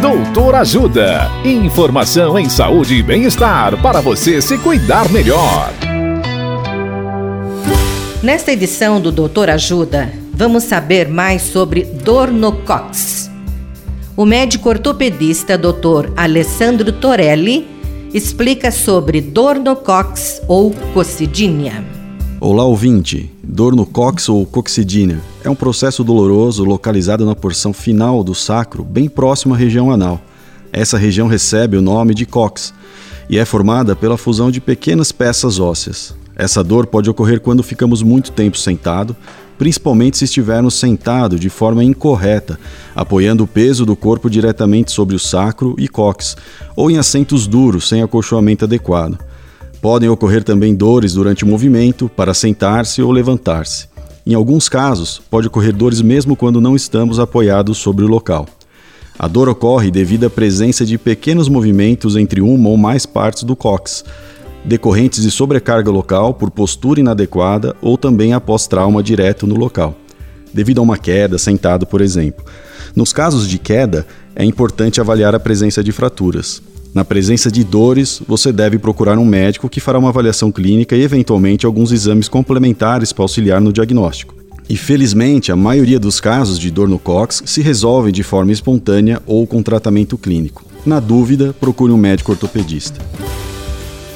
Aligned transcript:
Doutor 0.00 0.54
Ajuda. 0.56 1.30
Informação 1.42 2.38
em 2.38 2.50
saúde 2.50 2.96
e 2.96 3.02
bem-estar 3.02 3.80
para 3.80 4.02
você 4.02 4.42
se 4.42 4.58
cuidar 4.58 5.10
melhor. 5.10 5.72
Nesta 8.22 8.52
edição 8.52 9.00
do 9.00 9.10
Doutor 9.10 9.48
Ajuda, 9.48 10.12
vamos 10.34 10.64
saber 10.64 11.08
mais 11.08 11.42
sobre 11.42 11.84
dor 11.84 12.30
no 12.30 12.52
cox. 12.52 13.30
O 14.14 14.26
médico 14.26 14.68
ortopedista 14.68 15.56
Dr. 15.56 16.12
Alessandro 16.14 16.92
Torelli 16.92 17.66
explica 18.12 18.70
sobre 18.70 19.22
dor 19.22 19.56
no 19.56 19.74
cox 19.74 20.42
ou 20.46 20.72
cocidínia. 20.92 21.82
Olá, 22.48 22.64
ouvinte. 22.64 23.28
Dor 23.42 23.74
no 23.74 23.84
cox 23.84 24.28
ou 24.28 24.46
coxidínia 24.46 25.20
é 25.42 25.50
um 25.50 25.54
processo 25.56 26.04
doloroso 26.04 26.62
localizado 26.62 27.26
na 27.26 27.34
porção 27.34 27.72
final 27.72 28.22
do 28.22 28.36
sacro, 28.36 28.84
bem 28.84 29.08
próximo 29.08 29.52
à 29.52 29.56
região 29.56 29.90
anal. 29.90 30.20
Essa 30.72 30.96
região 30.96 31.26
recebe 31.26 31.76
o 31.76 31.82
nome 31.82 32.14
de 32.14 32.24
cox 32.24 32.72
e 33.28 33.36
é 33.36 33.44
formada 33.44 33.96
pela 33.96 34.16
fusão 34.16 34.48
de 34.48 34.60
pequenas 34.60 35.10
peças 35.10 35.58
ósseas. 35.58 36.14
Essa 36.36 36.62
dor 36.62 36.86
pode 36.86 37.10
ocorrer 37.10 37.40
quando 37.40 37.64
ficamos 37.64 38.00
muito 38.00 38.30
tempo 38.30 38.56
sentado, 38.56 39.16
principalmente 39.58 40.16
se 40.16 40.24
estivermos 40.26 40.74
sentado 40.74 41.40
de 41.40 41.48
forma 41.48 41.82
incorreta, 41.82 42.60
apoiando 42.94 43.42
o 43.42 43.48
peso 43.48 43.84
do 43.84 43.96
corpo 43.96 44.30
diretamente 44.30 44.92
sobre 44.92 45.16
o 45.16 45.18
sacro 45.18 45.74
e 45.78 45.88
cox, 45.88 46.36
ou 46.76 46.92
em 46.92 46.96
assentos 46.96 47.48
duros 47.48 47.88
sem 47.88 48.02
acolchoamento 48.02 48.64
adequado. 48.64 49.18
Podem 49.80 50.08
ocorrer 50.08 50.42
também 50.42 50.74
dores 50.74 51.14
durante 51.14 51.44
o 51.44 51.46
movimento, 51.46 52.08
para 52.08 52.34
sentar-se 52.34 53.02
ou 53.02 53.12
levantar-se. 53.12 53.88
Em 54.26 54.34
alguns 54.34 54.68
casos, 54.68 55.20
pode 55.30 55.46
ocorrer 55.46 55.72
dores 55.72 56.02
mesmo 56.02 56.34
quando 56.34 56.60
não 56.60 56.74
estamos 56.74 57.20
apoiados 57.20 57.78
sobre 57.78 58.04
o 58.04 58.08
local. 58.08 58.46
A 59.18 59.28
dor 59.28 59.48
ocorre 59.48 59.90
devido 59.90 60.26
à 60.26 60.30
presença 60.30 60.84
de 60.84 60.98
pequenos 60.98 61.48
movimentos 61.48 62.16
entre 62.16 62.40
uma 62.40 62.68
ou 62.68 62.76
mais 62.76 63.06
partes 63.06 63.44
do 63.44 63.54
cox, 63.54 64.04
decorrentes 64.64 65.22
de 65.22 65.30
sobrecarga 65.30 65.90
local 65.90 66.34
por 66.34 66.50
postura 66.50 67.00
inadequada 67.00 67.74
ou 67.80 67.96
também 67.96 68.32
após 68.32 68.66
trauma 68.66 69.02
direto 69.02 69.46
no 69.46 69.54
local, 69.54 69.94
devido 70.52 70.80
a 70.80 70.82
uma 70.82 70.98
queda 70.98 71.38
sentado, 71.38 71.86
por 71.86 72.00
exemplo. 72.00 72.44
Nos 72.94 73.12
casos 73.12 73.48
de 73.48 73.58
queda, 73.58 74.06
é 74.34 74.44
importante 74.44 75.00
avaliar 75.00 75.34
a 75.34 75.40
presença 75.40 75.84
de 75.84 75.92
fraturas. 75.92 76.60
Na 76.94 77.04
presença 77.04 77.50
de 77.50 77.62
dores, 77.62 78.22
você 78.26 78.52
deve 78.52 78.78
procurar 78.78 79.18
um 79.18 79.24
médico 79.24 79.68
que 79.68 79.80
fará 79.80 79.98
uma 79.98 80.08
avaliação 80.08 80.50
clínica 80.50 80.96
e, 80.96 81.02
eventualmente, 81.02 81.66
alguns 81.66 81.92
exames 81.92 82.28
complementares 82.28 83.12
para 83.12 83.24
auxiliar 83.24 83.60
no 83.60 83.72
diagnóstico. 83.72 84.34
E 84.68 84.76
felizmente, 84.76 85.52
a 85.52 85.56
maioria 85.56 86.00
dos 86.00 86.20
casos 86.20 86.58
de 86.58 86.70
dor 86.70 86.88
no 86.88 86.98
cóccix 86.98 87.50
se 87.50 87.60
resolvem 87.60 88.12
de 88.12 88.22
forma 88.22 88.50
espontânea 88.50 89.22
ou 89.26 89.46
com 89.46 89.62
tratamento 89.62 90.18
clínico. 90.18 90.64
Na 90.84 90.98
dúvida, 90.98 91.54
procure 91.60 91.92
um 91.92 91.96
médico 91.96 92.32
ortopedista. 92.32 93.00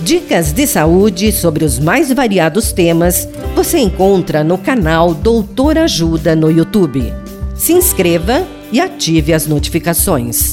Dicas 0.00 0.52
de 0.52 0.66
saúde 0.66 1.32
sobre 1.32 1.64
os 1.64 1.78
mais 1.78 2.12
variados 2.12 2.72
temas 2.72 3.28
você 3.54 3.78
encontra 3.78 4.44
no 4.44 4.56
canal 4.56 5.12
Doutor 5.12 5.76
Ajuda 5.76 6.36
no 6.36 6.50
YouTube. 6.50 7.12
Se 7.56 7.72
inscreva 7.72 8.46
e 8.70 8.80
ative 8.80 9.32
as 9.32 9.46
notificações. 9.46 10.52